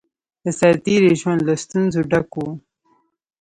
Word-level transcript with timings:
د 0.45 0.45
سرتېری 0.59 1.11
ژوند 1.21 1.41
له 1.47 1.53
ستونزو 1.63 1.99
ډک 2.11 2.29
وو 2.37 2.49